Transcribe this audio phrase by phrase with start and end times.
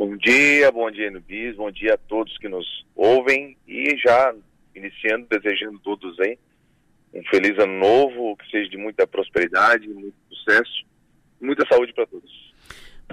[0.00, 4.34] Bom dia, bom dia Nubis, bom dia a todos que nos ouvem e já
[4.74, 6.38] iniciando, desejando a todos aí
[7.12, 10.86] um feliz ano novo, que seja de muita prosperidade, muito sucesso,
[11.38, 12.30] muita saúde para todos.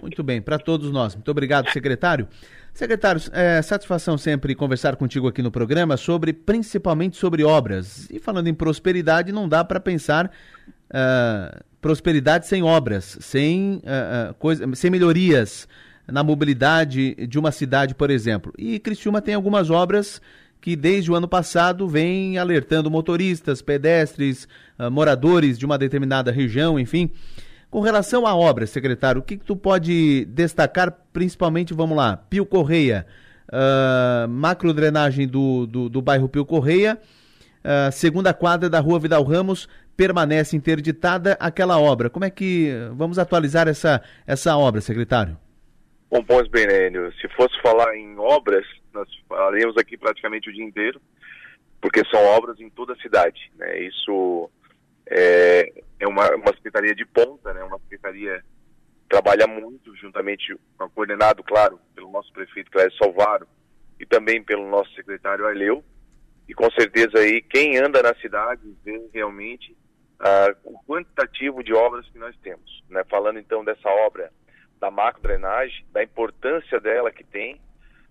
[0.01, 1.13] Muito bem, para todos nós.
[1.13, 2.25] Muito obrigado, secretário.
[2.73, 8.09] Secretário, é satisfação sempre conversar contigo aqui no programa sobre, principalmente sobre obras.
[8.09, 10.31] E falando em prosperidade, não dá para pensar
[10.89, 15.67] uh, prosperidade sem obras, sem, uh, coisa, sem melhorias
[16.07, 18.53] na mobilidade de uma cidade, por exemplo.
[18.57, 20.21] E Criciúma tem algumas obras
[20.59, 24.47] que desde o ano passado vem alertando motoristas, pedestres,
[24.91, 27.11] moradores de uma determinada região, enfim,
[27.69, 32.45] com relação à obra, secretário, o que, que tu pode destacar, principalmente, vamos lá, Pio
[32.45, 33.05] Correia,
[33.49, 39.23] uh, macro drenagem do, do, do, bairro Pio Correia, uh, segunda quadra da rua Vidal
[39.23, 42.09] Ramos, permanece interditada aquela obra.
[42.09, 45.37] Como é que vamos atualizar essa, essa obra, secretário?
[46.09, 50.63] Bom, pois bem, Enio, se fosse falar em obras, nós falaremos aqui praticamente o dia
[50.63, 51.01] inteiro,
[51.81, 53.51] porque são obras em toda a cidade.
[53.55, 53.81] Né?
[53.81, 54.49] Isso
[55.09, 57.61] é, é uma, uma secretaria de ponta, né?
[57.63, 60.55] Uma secretaria que trabalha muito, juntamente,
[60.95, 63.47] coordenado, claro, pelo nosso prefeito Clécio Salvaro
[63.99, 65.83] e também pelo nosso secretário Arleu.
[66.47, 69.75] E com certeza aí, quem anda na cidade vê realmente
[70.21, 72.83] uh, o quantitativo de obras que nós temos.
[72.89, 73.03] Né?
[73.09, 74.31] Falando então dessa obra
[74.79, 77.59] da macro drenagem, da importância dela que tem,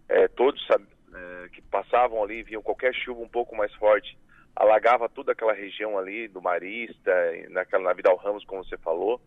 [0.09, 4.17] é, todos é, que passavam ali, viam qualquer chuva um pouco mais forte,
[4.55, 7.12] alagava toda aquela região ali do Marista,
[7.50, 9.20] naquela, na Vidal Ramos, como você falou.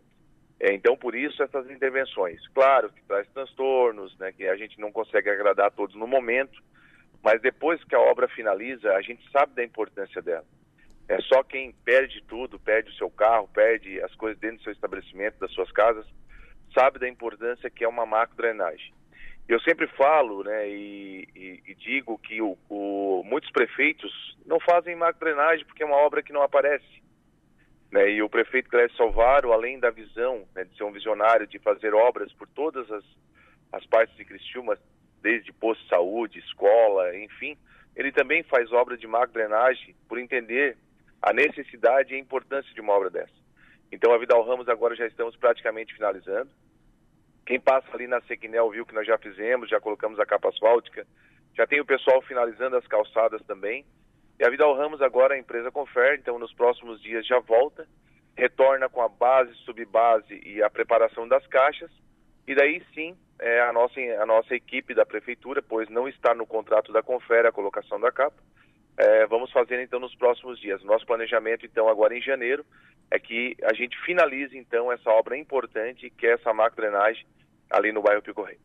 [0.59, 2.45] É, então, por isso, essas intervenções.
[2.49, 6.61] Claro que traz transtornos, né, que a gente não consegue agradar a todos no momento,
[7.23, 10.45] mas depois que a obra finaliza, a gente sabe da importância dela.
[11.07, 14.73] É só quem perde tudo, perde o seu carro, perde as coisas dentro do seu
[14.73, 16.05] estabelecimento, das suas casas,
[16.73, 18.93] sabe da importância que é uma macro drenagem.
[19.49, 24.95] Eu sempre falo né, e, e, e digo que o, o, muitos prefeitos não fazem
[24.95, 27.01] macro-drenagem porque é uma obra que não aparece.
[27.91, 31.57] Né, e o prefeito Clécio Salvaro, além da visão né, de ser um visionário, de
[31.57, 33.03] fazer obras por todas as,
[33.73, 34.77] as partes de Criciúma,
[35.19, 37.57] desde posto de saúde, escola, enfim,
[37.95, 40.77] ele também faz obra de macro-drenagem por entender
[41.23, 43.38] a necessidade e a importância de uma obra dessa.
[43.91, 46.49] Então, a Vidal Ramos agora já estamos praticamente finalizando.
[47.45, 51.07] Quem passa ali na Sequinel viu que nós já fizemos, já colocamos a capa asfáltica,
[51.55, 53.85] já tem o pessoal finalizando as calçadas também.
[54.39, 57.87] E a Vidal Ramos agora a empresa confere, então nos próximos dias já volta,
[58.37, 61.91] retorna com a base, subbase e a preparação das caixas.
[62.47, 66.45] E daí sim, é, a, nossa, a nossa equipe da prefeitura, pois não está no
[66.45, 68.37] contrato da Confere a colocação da capa,
[68.97, 70.83] é, vamos fazer então nos próximos dias.
[70.83, 72.65] Nosso planejamento então agora em janeiro
[73.11, 77.25] é que a gente finalize então essa obra importante que é essa macro drenagem
[77.69, 78.57] ali no bairro Pico Rei.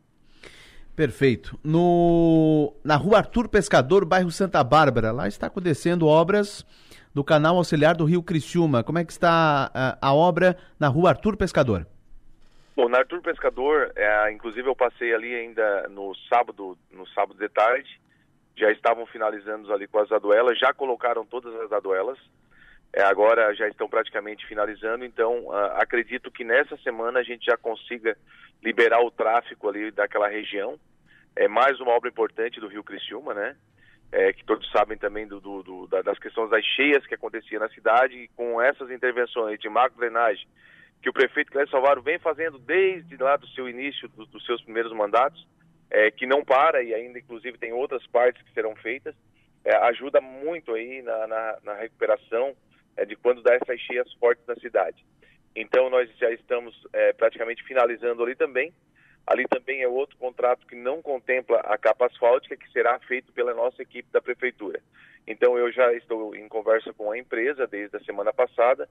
[0.96, 1.58] Perfeito.
[1.64, 6.64] No, na rua Arthur Pescador, bairro Santa Bárbara, lá está acontecendo obras
[7.12, 8.84] do canal auxiliar do Rio Criciúma.
[8.84, 11.86] Como é que está a, a obra na rua Arthur Pescador?
[12.76, 17.48] Bom, na Arthur Pescador, é, inclusive eu passei ali ainda no sábado, no sábado de
[17.48, 18.00] tarde,
[18.56, 22.18] já estavam finalizando ali com as aduelas, já colocaram todas as aduelas,
[22.96, 27.56] é, agora já estão praticamente finalizando, então uh, acredito que nessa semana a gente já
[27.56, 28.16] consiga
[28.62, 30.78] liberar o tráfego ali daquela região.
[31.34, 33.56] É mais uma obra importante do Rio Criciúma, né?
[34.12, 37.68] É, que todos sabem também do, do, do, das questões das cheias que acontecia na
[37.70, 40.46] cidade, e com essas intervenções de macro drenagem
[41.02, 44.62] que o prefeito Clécio Salvaro vem fazendo desde lá do seu início, do, dos seus
[44.62, 45.44] primeiros mandatos,
[45.90, 49.16] é, que não para e ainda inclusive tem outras partes que serão feitas,
[49.64, 52.54] é, ajuda muito aí na, na, na recuperação
[52.96, 55.04] é, de quando dá essas cheias fortes na cidade.
[55.54, 58.72] Então nós já estamos é, praticamente finalizando ali também.
[59.26, 63.54] Ali também é outro contrato que não contempla a capa asfáltica, que será feito pela
[63.54, 64.80] nossa equipe da prefeitura.
[65.26, 68.88] Então eu já estou em conversa com a empresa desde a semana passada.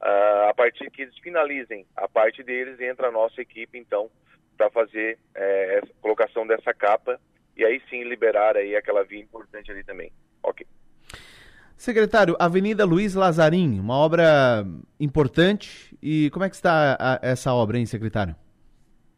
[0.00, 4.10] Uh, a partir que eles finalizem a parte deles, entra a nossa equipe então
[4.56, 7.20] para fazer é, a colocação dessa capa
[7.56, 10.10] e aí sim liberar aí aquela via importante ali também.
[10.42, 10.66] Ok.
[11.76, 14.64] Secretário, Avenida Luiz Lazarim, uma obra
[14.98, 15.94] importante.
[16.02, 18.34] E como é que está a, essa obra, hein, secretário?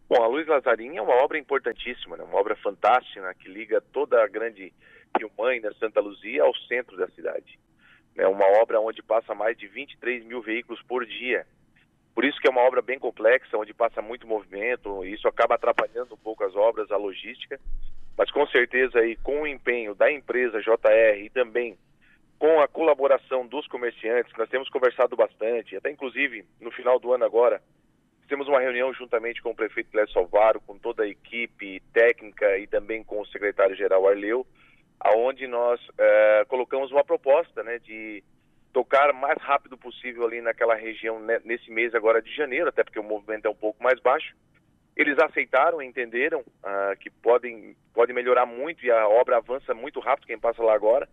[0.09, 2.25] Bom, a Luiz Lazarim é uma obra importantíssima, né?
[2.25, 3.33] uma obra fantástica né?
[3.39, 4.73] que liga toda a grande
[5.17, 7.59] Rio Mãe, da Santa Luzia, ao centro da cidade.
[8.17, 11.47] É uma obra onde passa mais de 23 mil veículos por dia.
[12.13, 15.55] Por isso que é uma obra bem complexa, onde passa muito movimento, e isso acaba
[15.55, 17.61] atrapalhando um pouco as obras, a logística.
[18.17, 21.79] Mas com certeza aí, com o empenho da empresa JR e também
[22.39, 27.25] com a colaboração dos comerciantes, nós temos conversado bastante, até inclusive no final do ano
[27.25, 27.61] agora,
[28.29, 33.03] temos uma reunião juntamente com o prefeito Clécio Salvaro, com toda a equipe técnica também
[33.03, 34.47] com o secretário-geral Arleu,
[35.01, 38.23] aonde nós é, colocamos uma proposta né, de
[38.73, 43.01] tocar mais rápido possível ali naquela região né, nesse mês agora de janeiro, até porque
[43.01, 44.37] o movimento é um pouco mais baixo.
[44.95, 50.27] Eles aceitaram, entenderam uh, que podem, pode melhorar muito e a obra avança muito rápido
[50.27, 51.09] quem passa lá agora,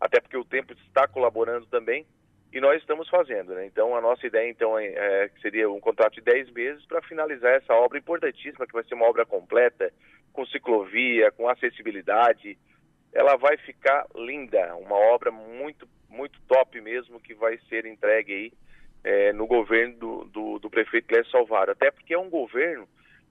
[0.00, 2.06] até porque o tempo está colaborando também
[2.52, 3.54] e nós estamos fazendo.
[3.54, 3.66] Né?
[3.66, 7.52] Então a nossa ideia então é, é, seria um contrato de 10 meses para finalizar
[7.52, 9.92] essa obra importantíssima que vai ser uma obra completa
[10.32, 12.58] com ciclovia, com acessibilidade.
[13.12, 18.52] Ela vai ficar linda, uma obra muito muito top mesmo que vai ser entregue aí
[19.04, 21.72] é, no governo do, do, do prefeito Clécio Salvaro.
[21.72, 22.88] Até porque é um governo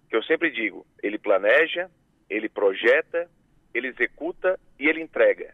[0.09, 1.89] que eu sempre digo, ele planeja,
[2.29, 3.29] ele projeta,
[3.73, 5.53] ele executa e ele entrega.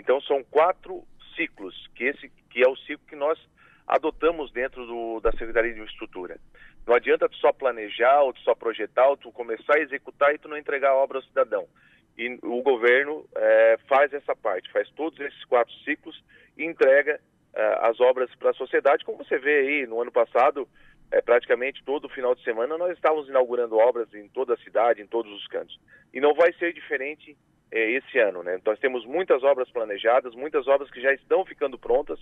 [0.00, 1.04] Então são quatro
[1.36, 3.38] ciclos, que esse que é o ciclo que nós
[3.86, 6.38] adotamos dentro do, da Secretaria de Infraestrutura.
[6.86, 10.38] Não adianta tu só planejar, ou tu só projetar, ou tu começar a executar e
[10.38, 11.68] tu não entregar a obra ao cidadão.
[12.16, 16.24] E o governo é, faz essa parte, faz todos esses quatro ciclos
[16.56, 17.20] e entrega
[17.54, 20.66] é, as obras para a sociedade, como você vê aí no ano passado,
[21.12, 25.06] é, praticamente todo final de semana nós estávamos inaugurando obras em toda a cidade, em
[25.06, 25.78] todos os cantos.
[26.12, 27.36] E não vai ser diferente
[27.72, 28.58] é, esse ano, né?
[28.64, 32.18] Nós temos muitas obras planejadas, muitas obras que já estão ficando prontas.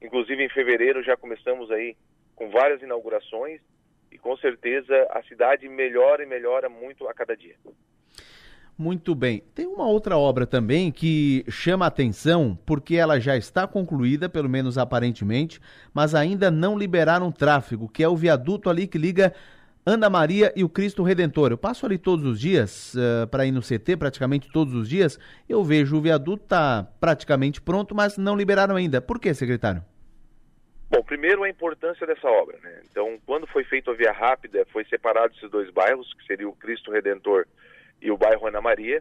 [0.00, 1.96] Inclusive em fevereiro já começamos aí
[2.34, 3.60] com várias inaugurações
[4.10, 7.56] e com certeza a cidade melhora e melhora muito a cada dia.
[8.78, 9.42] Muito bem.
[9.54, 14.76] Tem uma outra obra também que chama atenção porque ela já está concluída, pelo menos
[14.76, 15.58] aparentemente,
[15.94, 19.32] mas ainda não liberaram tráfego, que é o viaduto ali que liga
[19.88, 21.52] Ana Maria e o Cristo Redentor.
[21.52, 25.16] Eu passo ali todos os dias uh, para ir no CT, praticamente todos os dias.
[25.48, 29.00] Eu vejo o viaduto tá praticamente pronto, mas não liberaram ainda.
[29.00, 29.84] Por quê, secretário?
[30.90, 32.58] Bom, primeiro a importância dessa obra.
[32.64, 32.80] Né?
[32.90, 36.56] Então, quando foi feita a via rápida, foi separado esses dois bairros, que seria o
[36.56, 37.46] Cristo Redentor
[38.02, 39.00] e o bairro Ana Maria,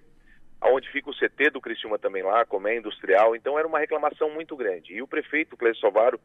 [0.61, 4.55] aonde fica o CT do Criciúma também lá, Comé Industrial, então era uma reclamação muito
[4.55, 4.93] grande.
[4.93, 6.19] E o prefeito Cleiton Sovaro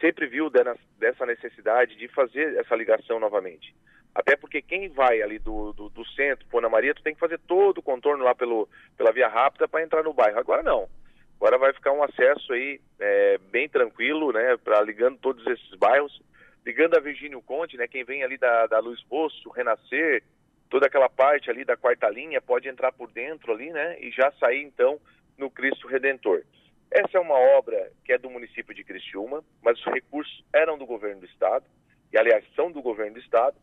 [0.00, 3.74] sempre viu dessa necessidade de fazer essa ligação novamente.
[4.14, 7.20] Até porque quem vai ali do, do, do centro, por Ana Maria, tu tem que
[7.20, 10.38] fazer todo o contorno lá pelo, pela via rápida para entrar no bairro.
[10.38, 10.88] Agora não.
[11.36, 16.22] Agora vai ficar um acesso aí é, bem tranquilo, né, para ligando todos esses bairros,
[16.64, 20.22] ligando a Virgínio Conte, né, quem vem ali da, da Luz Poço, Renascer,
[20.68, 23.98] toda aquela parte ali da quarta linha pode entrar por dentro ali, né?
[24.00, 24.98] E já sair então
[25.38, 26.42] no Cristo Redentor.
[26.90, 30.86] Essa é uma obra que é do município de Criciúma, mas os recursos eram do
[30.86, 31.64] governo do estado,
[32.12, 33.56] e aliás são do governo do estado.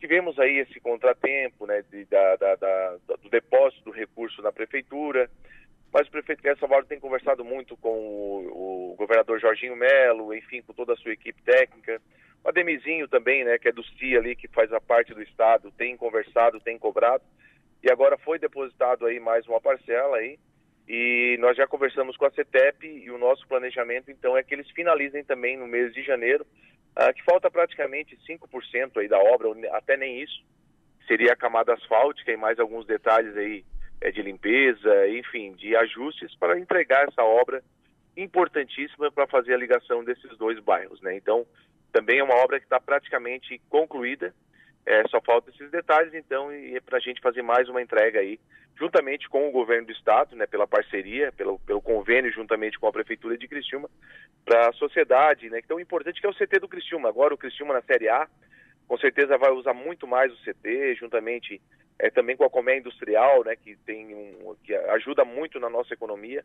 [0.00, 5.30] Tivemos aí esse contratempo, né, de, da, da, da, do depósito do recurso na prefeitura,
[5.92, 10.62] mas o prefeito Guilherme Salvador tem conversado muito com o, o governador Jorginho Melo, enfim,
[10.62, 12.00] com toda a sua equipe técnica.
[12.42, 15.70] O Ademizinho também, né, que é do CIA ali, que faz a parte do Estado,
[15.72, 17.22] tem conversado, tem cobrado.
[17.82, 20.38] E agora foi depositado aí mais uma parcela aí.
[20.92, 24.68] E nós já conversamos com a CETEP e o nosso planejamento, então, é que eles
[24.72, 26.44] finalizem também no mês de janeiro,
[26.98, 30.44] uh, que falta praticamente 5% aí da obra, até nem isso.
[31.06, 33.64] Seria a camada asfáltica e mais alguns detalhes aí
[34.00, 37.62] é, de limpeza, enfim, de ajustes para entregar essa obra
[38.16, 41.16] importantíssima para fazer a ligação desses dois bairros, né?
[41.16, 41.46] Então,
[41.92, 44.34] também é uma obra que está praticamente concluída,
[44.86, 48.20] é, só falta esses detalhes, então, e é para a gente fazer mais uma entrega
[48.20, 48.40] aí,
[48.78, 52.92] juntamente com o governo do estado, né, pela parceria, pelo, pelo convênio, juntamente com a
[52.92, 53.90] prefeitura de Criciúma,
[54.44, 57.08] para a sociedade, né, é tão importante que é o CT do Criciúma.
[57.08, 58.26] Agora o Criciúma na Série A,
[58.88, 61.60] com certeza vai usar muito mais o CT, juntamente
[61.98, 65.92] é, também com a Comé Industrial, né, que, tem um, que ajuda muito na nossa
[65.92, 66.44] economia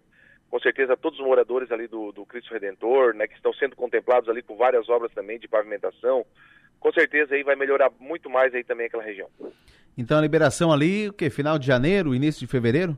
[0.49, 4.29] com certeza todos os moradores ali do, do Cristo Redentor, né, que estão sendo contemplados
[4.29, 6.25] ali por várias obras também de pavimentação,
[6.85, 9.27] com certeza aí vai melhorar muito mais aí também aquela região.
[9.97, 12.95] Então a liberação ali, o que, final de janeiro, início de fevereiro?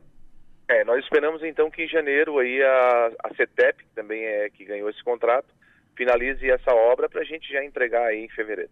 [0.68, 4.66] É, nós esperamos então que em janeiro aí a, a CETEP, que também é que
[4.66, 5.46] ganhou esse contrato,
[5.96, 8.70] finalize essa obra para a gente já entregar aí em fevereiro.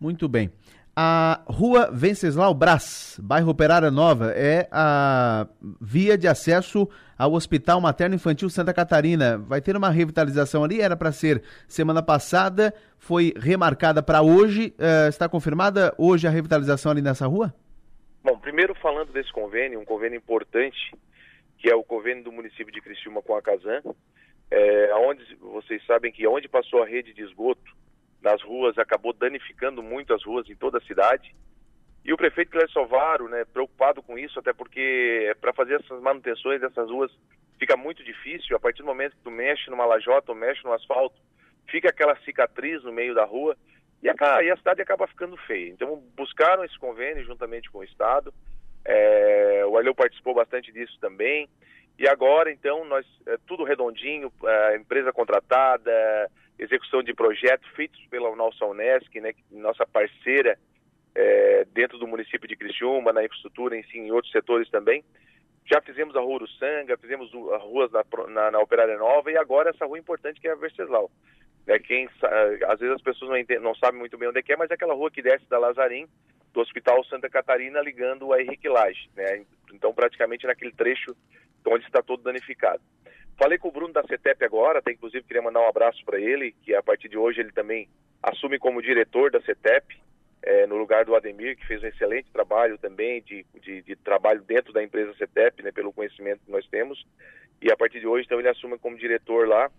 [0.00, 0.50] Muito bem.
[0.96, 5.44] A rua Venceslau Brás, bairro Operária Nova, é a
[5.80, 9.36] via de acesso ao Hospital Materno Infantil Santa Catarina.
[9.38, 14.72] Vai ter uma revitalização ali, era para ser semana passada, foi remarcada para hoje.
[14.78, 17.52] Uh, está confirmada hoje a revitalização ali nessa rua?
[18.22, 20.92] Bom, primeiro falando desse convênio, um convênio importante,
[21.58, 23.82] que é o convênio do município de Criciúma com a Casan,
[24.48, 27.74] é, onde vocês sabem que onde passou a rede de esgoto,
[28.24, 31.34] nas ruas, acabou danificando muito as ruas em toda a cidade.
[32.04, 36.60] E o prefeito Cléber Sovaro, né, preocupado com isso, até porque para fazer essas manutenções
[36.60, 37.12] dessas ruas
[37.58, 38.56] fica muito difícil.
[38.56, 41.16] A partir do momento que tu mexe numa lajota ou mexe no asfalto,
[41.68, 43.56] fica aquela cicatriz no meio da rua
[44.02, 45.70] e a, e a cidade acaba ficando feia.
[45.70, 48.32] Então buscaram esse convênio juntamente com o Estado.
[48.84, 51.48] É, o Arleu participou bastante disso também.
[51.98, 55.92] E agora, então, nós é, tudo redondinho, a empresa contratada,
[56.58, 60.58] execução de projetos feitos pela nossa Unesc, né, nossa parceira
[61.14, 65.04] é, dentro do município de Criciúma, na infraestrutura, em, em outros setores também.
[65.66, 69.70] Já fizemos a Rua Uruçanga, fizemos as ruas na, na, na, Operária Nova e agora
[69.70, 71.10] essa rua importante que é a Venceslau.
[71.66, 72.08] É, quem,
[72.68, 74.70] às vezes as pessoas não, entendem, não sabem muito bem onde é que é, mas
[74.70, 76.06] é aquela rua que desce da Lazarim,
[76.52, 79.08] do Hospital Santa Catarina, ligando a Henrique Lage.
[79.16, 79.44] Né?
[79.72, 81.16] Então, praticamente naquele trecho
[81.66, 82.82] onde está todo danificado.
[83.36, 86.54] Falei com o Bruno da CETEP agora, até inclusive queria mandar um abraço para ele,
[86.62, 87.88] que a partir de hoje ele também
[88.22, 89.96] assume como diretor da CETEP
[90.42, 94.42] é, no lugar do Ademir, que fez um excelente trabalho também de, de, de trabalho
[94.42, 97.04] dentro da empresa CETEP, né, pelo conhecimento que nós temos.
[97.60, 99.70] E a partir de hoje, então, ele assume como diretor lá.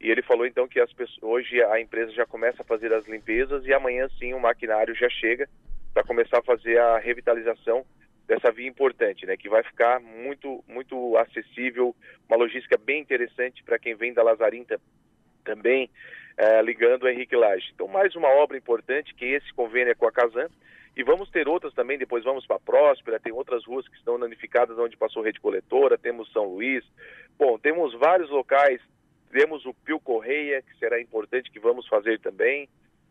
[0.00, 3.06] E ele falou, então, que as pessoas, hoje a empresa já começa a fazer as
[3.06, 5.48] limpezas e amanhã, sim, o maquinário já chega
[5.92, 7.84] para começar a fazer a revitalização
[8.30, 11.96] dessa via importante, né, que vai ficar muito, muito acessível,
[12.28, 14.80] uma logística bem interessante para quem vem da Lazarinta
[15.44, 15.90] também,
[16.36, 17.72] é, ligando o Henrique Lage.
[17.74, 20.46] Então, mais uma obra importante, que esse convênio é com a Casan,
[20.96, 24.78] e vamos ter outras também, depois vamos para Próspera, tem outras ruas que estão danificadas
[24.78, 26.84] onde passou rede coletora, temos São Luís.
[27.36, 28.80] Bom, temos vários locais,
[29.32, 32.68] temos o Pio Correia, que será importante que vamos fazer também.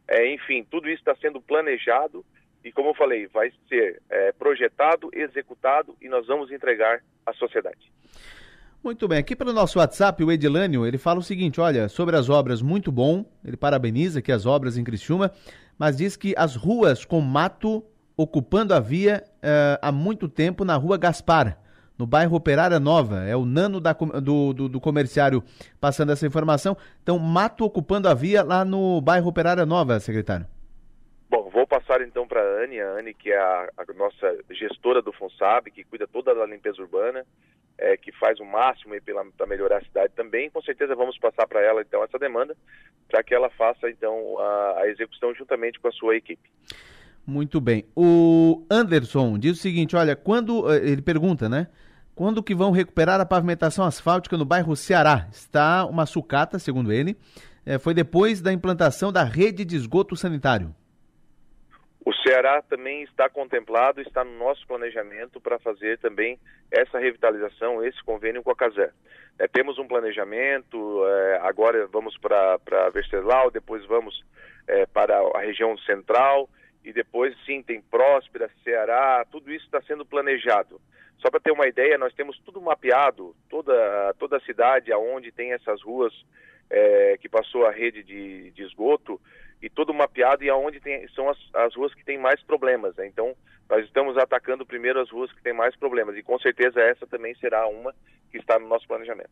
[0.07, 2.23] É, enfim, tudo isso está sendo planejado
[2.63, 7.91] e, como eu falei, vai ser é, projetado, executado e nós vamos entregar à sociedade.
[8.83, 12.29] Muito bem, aqui pelo nosso WhatsApp, o Edilânio, ele fala o seguinte, olha, sobre as
[12.29, 15.31] obras, muito bom, ele parabeniza aqui as obras em Criciúma,
[15.77, 17.83] mas diz que as ruas com mato
[18.15, 21.57] ocupando a via uh, há muito tempo na rua Gaspar,
[21.97, 25.43] no bairro Operária Nova, é o nano da, do, do, do, comerciário
[25.81, 30.47] passando essa informação, então mato ocupando a via lá no bairro Operária Nova, secretário.
[31.29, 35.01] Bom, vou passar então para a Anne, a Anne que é a, a nossa gestora
[35.01, 37.23] do FONSAB, que cuida toda da limpeza urbana,
[37.77, 38.95] é, que faz o máximo
[39.37, 40.49] para melhorar a cidade também.
[40.49, 42.57] Com certeza vamos passar para ela então essa demanda
[43.07, 46.49] para que ela faça então a, a, execução juntamente com a sua equipe.
[47.25, 47.85] Muito bem.
[47.95, 51.67] O Anderson diz o seguinte, olha, quando eh, ele pergunta, né?
[52.15, 55.27] Quando que vão recuperar a pavimentação asfáltica no bairro Ceará?
[55.31, 57.15] Está uma sucata, segundo ele.
[57.65, 60.73] É, foi depois da implantação da rede de esgoto sanitário.
[62.29, 66.37] Ceará também está contemplado, está no nosso planejamento para fazer também
[66.69, 68.91] essa revitalização, esse convênio com a Casé.
[69.39, 72.59] É, temos um planejamento, é, agora vamos para
[72.93, 74.23] Vesterlau, depois vamos
[74.67, 76.47] é, para a região central
[76.85, 80.79] e depois sim tem Próspera, Ceará, tudo isso está sendo planejado.
[81.17, 85.51] Só para ter uma ideia, nós temos tudo mapeado, toda, toda a cidade aonde tem
[85.53, 86.13] essas ruas
[86.69, 89.19] é, que passou a rede de, de esgoto,
[89.61, 92.95] e todo mapeado e aonde tem, são as, as ruas que têm mais problemas.
[92.95, 93.07] Né?
[93.07, 93.35] Então,
[93.69, 97.35] nós estamos atacando primeiro as ruas que têm mais problemas e com certeza essa também
[97.35, 97.93] será uma
[98.31, 99.29] que está no nosso planejamento.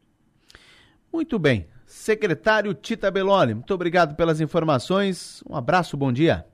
[1.11, 1.67] Muito bem.
[1.85, 5.41] Secretário Tita Belloni, muito obrigado pelas informações.
[5.49, 6.45] Um abraço, bom dia.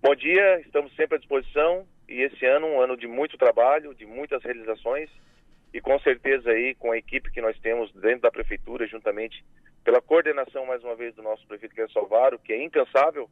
[0.00, 4.06] Bom dia, estamos sempre à disposição e esse ano um ano de muito trabalho, de
[4.06, 5.10] muitas realizações
[5.74, 9.44] e com certeza aí com a equipe que nós temos dentro da prefeitura, juntamente
[9.84, 13.30] pela coordenação mais uma vez do nosso prefeito é Salvaro, que é incansável,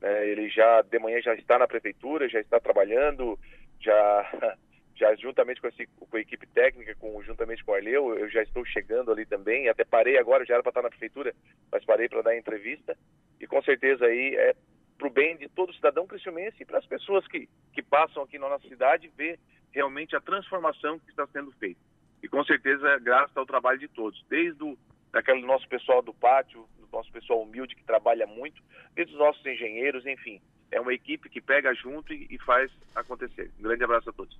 [0.00, 0.28] né?
[0.28, 3.38] ele já de manhã já está na prefeitura, já está trabalhando,
[3.80, 4.56] já
[4.96, 5.68] já juntamente com,
[6.06, 9.68] com a equipe técnica, com, juntamente com o Arleu, eu já estou chegando ali também,
[9.68, 11.34] até parei agora, já era para estar na prefeitura,
[11.70, 12.96] mas parei para dar entrevista,
[13.40, 14.54] e com certeza aí é
[14.96, 18.38] para o bem de todo cidadão cristiumense e para as pessoas que, que passam aqui
[18.38, 19.38] na nossa cidade ver
[19.72, 21.80] realmente a transformação que está sendo feita.
[22.22, 24.78] E com certeza graças ao trabalho de todos, desde o
[25.14, 28.60] daquele nosso pessoal do pátio, do nosso pessoal humilde que trabalha muito,
[28.94, 30.40] desde os nossos engenheiros, enfim.
[30.72, 33.50] É uma equipe que pega junto e, e faz acontecer.
[33.60, 34.36] Um grande abraço a todos.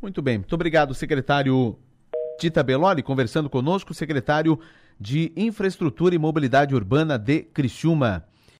[0.00, 1.78] Muito bem, muito obrigado, secretário
[2.38, 4.58] Tita Beloli, conversando conosco, secretário
[4.98, 8.26] de Infraestrutura e Mobilidade Urbana de Criciúma.